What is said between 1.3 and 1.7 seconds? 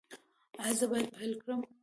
کړم؟